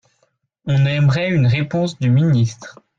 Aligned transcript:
On 0.65 0.87
aimerait 0.87 1.29
une 1.29 1.45
réponse 1.45 1.99
du 1.99 2.09
ministre 2.09 2.79